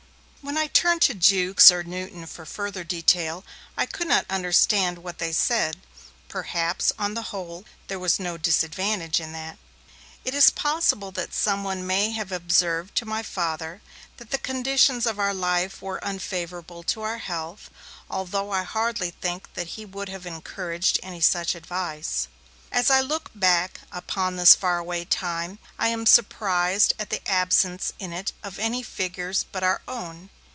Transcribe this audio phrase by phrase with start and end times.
[0.43, 3.45] When I turned to Jukes or Newton for further detail,
[3.77, 5.81] I could not understand what they said.
[6.29, 9.59] Perhaps, on the whole, there was no disadvantage in that.
[10.25, 13.83] It is possible that someone may have observed to my Father
[14.17, 17.69] that the conditions of our life were unfavourable to our health,
[18.09, 22.27] although I hardly think that he would have encouraged any such advice.
[22.73, 27.91] As I look back upon this far away time, I am surprised at the absence
[27.99, 30.29] in it of any figures but our own.